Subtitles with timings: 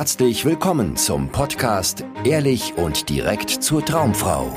[0.00, 4.50] Herzlich willkommen zum Podcast Ehrlich und direkt zur Traumfrau.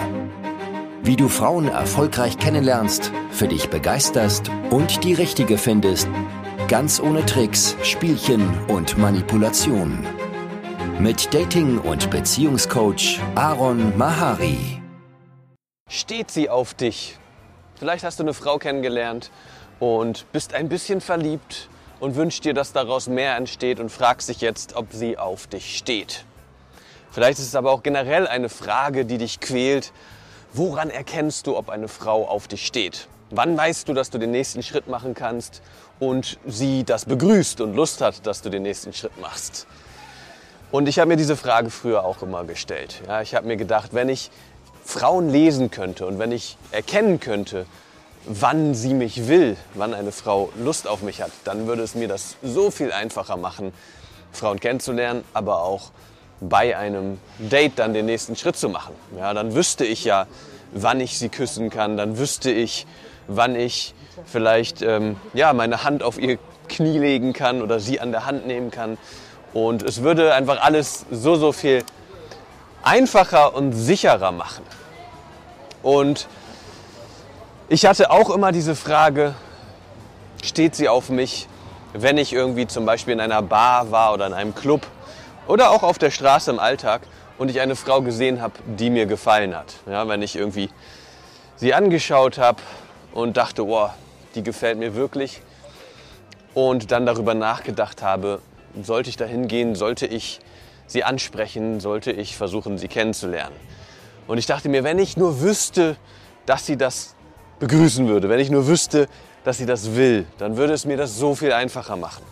[1.04, 6.08] Wie du Frauen erfolgreich kennenlernst, für dich begeisterst und die richtige findest,
[6.70, 10.08] ganz ohne Tricks, Spielchen und Manipulation.
[10.98, 14.82] Mit Dating- und Beziehungscoach Aaron Mahari.
[15.90, 17.20] Steht sie auf dich?
[17.76, 19.30] Vielleicht hast du eine Frau kennengelernt
[19.82, 21.68] und bist ein bisschen verliebt
[22.04, 25.78] und wünschst dir, dass daraus mehr entsteht und fragst dich jetzt, ob sie auf dich
[25.78, 26.26] steht.
[27.12, 29.94] Vielleicht ist es aber auch generell eine Frage, die dich quält.
[30.52, 33.08] Woran erkennst du, ob eine Frau auf dich steht?
[33.30, 35.62] Wann weißt du, dass du den nächsten Schritt machen kannst
[35.98, 39.66] und sie das begrüßt und Lust hat, dass du den nächsten Schritt machst?
[40.72, 43.02] Und ich habe mir diese Frage früher auch immer gestellt.
[43.08, 44.30] Ja, ich habe mir gedacht, wenn ich
[44.84, 47.66] Frauen lesen könnte und wenn ich erkennen könnte,
[48.26, 52.08] wann sie mich will, wann eine Frau Lust auf mich hat, dann würde es mir
[52.08, 53.74] das so viel einfacher machen,
[54.32, 55.92] Frauen kennenzulernen, aber auch
[56.40, 58.94] bei einem Date dann den nächsten Schritt zu machen.
[59.18, 60.28] Ja, dann wüsste ich ja,
[60.72, 62.86] wann ich sie küssen kann, dann wüsste ich,
[63.28, 63.94] wann ich
[64.26, 68.48] vielleicht ähm, ja, meine Hand auf ihr Knie legen kann oder sie an der Hand
[68.48, 68.98] nehmen kann.
[69.54, 71.84] Und es würde einfach alles so, so viel
[72.82, 74.64] einfacher und sicherer machen.
[75.84, 76.28] Und
[77.74, 79.34] ich hatte auch immer diese Frage,
[80.44, 81.48] steht sie auf mich,
[81.94, 84.86] wenn ich irgendwie zum Beispiel in einer Bar war oder in einem Club
[85.48, 87.02] oder auch auf der Straße im Alltag
[87.40, 89.74] und ich eine Frau gesehen habe, die mir gefallen hat.
[89.90, 90.70] Ja, wenn ich irgendwie
[91.56, 92.62] sie angeschaut habe
[93.12, 93.90] und dachte, oh,
[94.36, 95.42] die gefällt mir wirklich
[96.54, 98.40] und dann darüber nachgedacht habe,
[98.84, 100.42] sollte ich dahin gehen, sollte ich
[100.86, 103.56] sie ansprechen, sollte ich versuchen, sie kennenzulernen.
[104.28, 105.98] Und ich dachte mir, wenn ich nur wüsste,
[106.46, 107.16] dass sie das
[107.64, 109.08] begrüßen würde, wenn ich nur wüsste,
[109.46, 112.24] dass sie das will, dann würde es mir das so viel einfacher machen.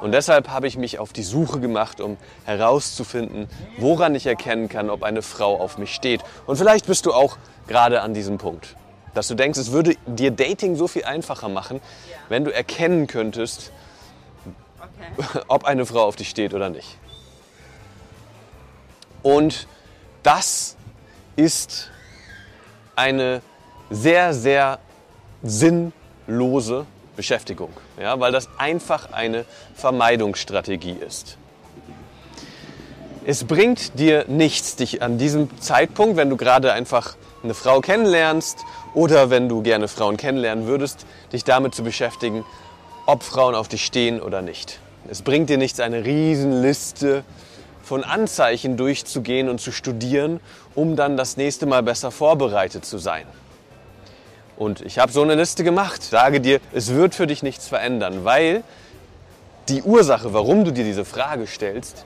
[0.00, 4.88] Und deshalb habe ich mich auf die Suche gemacht, um herauszufinden, woran ich erkennen kann,
[4.88, 6.22] ob eine Frau auf mich steht.
[6.46, 8.76] Und vielleicht bist du auch gerade an diesem Punkt,
[9.14, 11.80] dass du denkst, es würde dir Dating so viel einfacher machen,
[12.28, 13.72] wenn du erkennen könntest,
[14.78, 15.42] okay.
[15.48, 16.98] ob eine Frau auf dich steht oder nicht.
[19.24, 19.66] Und
[20.22, 20.76] das
[21.34, 21.90] ist
[22.94, 23.42] eine
[23.90, 24.78] sehr, sehr
[25.42, 29.44] sinnlose Beschäftigung, ja, weil das einfach eine
[29.74, 31.36] Vermeidungsstrategie ist.
[33.26, 38.58] Es bringt dir nichts, dich an diesem Zeitpunkt, wenn du gerade einfach eine Frau kennenlernst
[38.94, 42.44] oder wenn du gerne Frauen kennenlernen würdest, dich damit zu beschäftigen,
[43.06, 44.80] ob Frauen auf dich stehen oder nicht.
[45.10, 47.24] Es bringt dir nichts, eine Riesenliste
[47.82, 50.40] von Anzeichen durchzugehen und zu studieren,
[50.74, 53.26] um dann das nächste Mal besser vorbereitet zu sein.
[54.58, 56.02] Und ich habe so eine Liste gemacht.
[56.02, 58.64] Sage dir, es wird für dich nichts verändern, weil
[59.68, 62.04] die Ursache, warum du dir diese Frage stellst,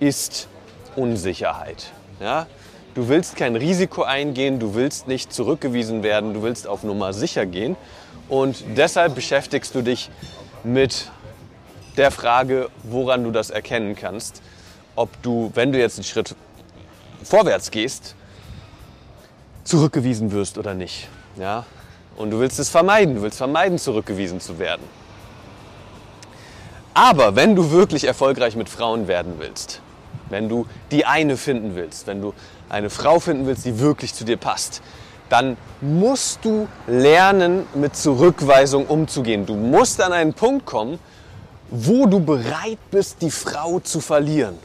[0.00, 0.48] ist
[0.96, 1.92] Unsicherheit.
[2.18, 2.48] Ja?
[2.96, 7.46] Du willst kein Risiko eingehen, du willst nicht zurückgewiesen werden, du willst auf Nummer sicher
[7.46, 7.76] gehen.
[8.28, 10.10] Und deshalb beschäftigst du dich
[10.64, 11.12] mit
[11.96, 14.42] der Frage, woran du das erkennen kannst.
[14.96, 16.34] Ob du, wenn du jetzt einen Schritt
[17.22, 18.16] vorwärts gehst,
[19.62, 21.08] zurückgewiesen wirst oder nicht.
[21.38, 21.64] Ja?
[22.16, 24.82] Und du willst es vermeiden, du willst vermeiden, zurückgewiesen zu werden.
[26.94, 29.80] Aber wenn du wirklich erfolgreich mit Frauen werden willst,
[30.30, 32.32] wenn du die eine finden willst, wenn du
[32.68, 34.80] eine Frau finden willst, die wirklich zu dir passt,
[35.28, 39.46] dann musst du lernen, mit Zurückweisung umzugehen.
[39.46, 40.98] Du musst an einen Punkt kommen,
[41.70, 44.56] wo du bereit bist, die Frau zu verlieren.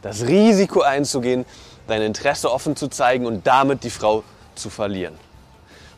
[0.00, 1.44] Das Risiko einzugehen,
[1.86, 4.24] dein Interesse offen zu zeigen und damit die Frau
[4.56, 5.14] zu verlieren.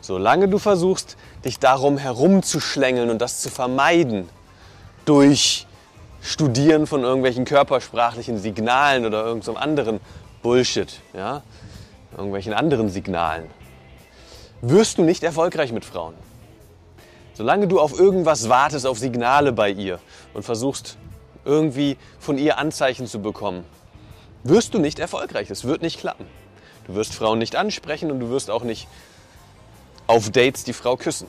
[0.05, 4.29] Solange du versuchst, dich darum herumzuschlängeln und das zu vermeiden
[5.05, 5.65] durch
[6.21, 9.99] Studieren von irgendwelchen körpersprachlichen Signalen oder irgendeinem anderen
[10.43, 11.41] Bullshit, ja,
[12.15, 13.49] irgendwelchen anderen Signalen,
[14.61, 16.13] wirst du nicht erfolgreich mit Frauen.
[17.33, 19.97] Solange du auf irgendwas wartest, auf Signale bei ihr
[20.35, 20.97] und versuchst
[21.45, 23.65] irgendwie von ihr Anzeichen zu bekommen,
[24.43, 25.49] wirst du nicht erfolgreich.
[25.49, 26.27] Es wird nicht klappen.
[26.85, 28.87] Du wirst Frauen nicht ansprechen und du wirst auch nicht
[30.07, 31.27] auf Dates die Frau küssen.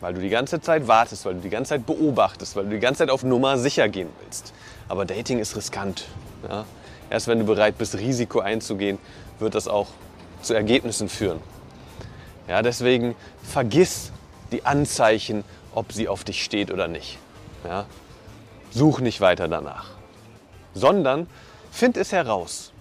[0.00, 2.80] Weil du die ganze Zeit wartest, weil du die ganze Zeit beobachtest, weil du die
[2.80, 4.52] ganze Zeit auf Nummer sicher gehen willst.
[4.88, 6.06] Aber Dating ist riskant.
[6.48, 6.66] Ja?
[7.08, 8.98] Erst wenn du bereit bist, Risiko einzugehen,
[9.38, 9.88] wird das auch
[10.42, 11.40] zu Ergebnissen führen.
[12.46, 14.12] Ja, deswegen vergiss
[14.52, 15.44] die Anzeichen,
[15.74, 17.18] ob sie auf dich steht oder nicht.
[17.64, 17.86] Ja?
[18.70, 19.90] Such nicht weiter danach.
[20.74, 21.26] Sondern
[21.70, 22.72] find es heraus.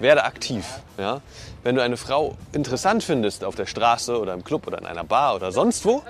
[0.00, 0.66] Werde aktiv.
[0.98, 1.20] Ja?
[1.62, 5.04] Wenn du eine Frau interessant findest auf der Straße oder im Club oder in einer
[5.04, 6.02] Bar oder sonst wo,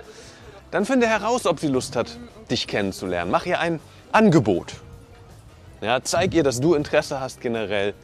[0.71, 2.17] dann finde heraus, ob sie Lust hat,
[2.51, 3.31] dich kennenzulernen.
[3.31, 3.81] Mach ihr ein
[4.13, 4.75] Angebot.
[5.81, 7.95] Ja, zeig ihr, dass du Interesse hast generell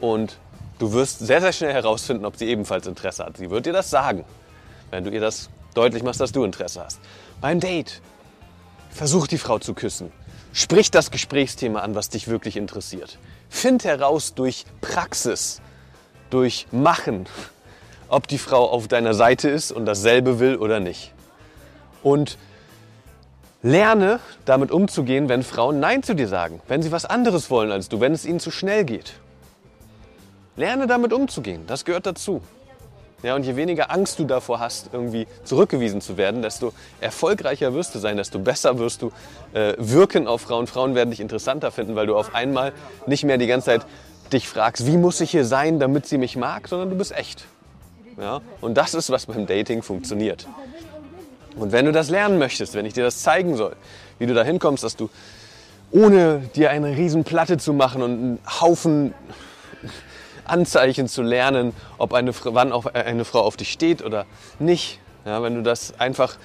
[0.00, 0.38] und
[0.78, 3.36] du wirst sehr, sehr schnell herausfinden, ob sie ebenfalls Interesse hat.
[3.36, 4.24] Sie wird dir das sagen,
[4.90, 7.00] wenn du ihr das deutlich machst, dass du Interesse hast.
[7.40, 8.02] Beim Date,
[8.90, 10.12] versuch die Frau zu küssen.
[10.52, 13.18] Sprich das Gesprächsthema an, was dich wirklich interessiert.
[13.48, 15.60] Find heraus durch Praxis,
[16.30, 17.26] durch Machen,
[18.08, 21.12] ob die Frau auf deiner Seite ist und dasselbe will oder nicht.
[22.02, 22.36] Und
[23.62, 27.88] lerne damit umzugehen, wenn Frauen Nein zu dir sagen, wenn sie was anderes wollen als
[27.88, 29.14] du, wenn es ihnen zu schnell geht.
[30.56, 32.42] Lerne damit umzugehen, das gehört dazu.
[33.22, 37.94] Ja, und je weniger Angst du davor hast, irgendwie zurückgewiesen zu werden, desto erfolgreicher wirst
[37.94, 39.12] du sein, desto besser wirst du
[39.52, 40.66] äh, wirken auf Frauen.
[40.66, 42.72] Frauen werden dich interessanter finden, weil du auf einmal
[43.06, 43.86] nicht mehr die ganze Zeit
[44.32, 47.44] dich fragst, wie muss ich hier sein, damit sie mich mag, sondern du bist echt.
[48.18, 48.40] Ja?
[48.60, 50.46] Und das ist, was beim Dating funktioniert.
[51.56, 53.76] Und wenn du das lernen möchtest, wenn ich dir das zeigen soll,
[54.18, 55.10] wie du da hinkommst, dass du
[55.90, 59.14] ohne dir eine riesen Platte zu machen und einen Haufen
[60.44, 64.26] Anzeichen zu lernen, ob eine, wann auch eine Frau auf dich steht oder
[64.58, 64.98] nicht.
[65.24, 66.36] Ja, wenn du das einfach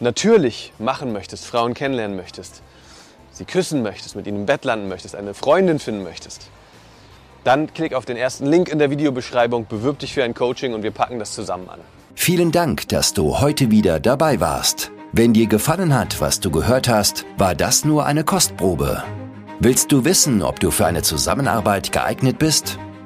[0.00, 2.62] natürlich machen möchtest, Frauen kennenlernen möchtest,
[3.32, 6.48] sie küssen möchtest, mit ihnen im Bett landen möchtest, eine Freundin finden möchtest,
[7.44, 10.82] dann klick auf den ersten Link in der Videobeschreibung, bewirb dich für ein Coaching und
[10.82, 11.80] wir packen das zusammen an.
[12.14, 14.90] Vielen Dank, dass du heute wieder dabei warst.
[15.12, 19.02] Wenn dir gefallen hat, was du gehört hast, war das nur eine Kostprobe.
[19.60, 22.78] Willst du wissen, ob du für eine Zusammenarbeit geeignet bist?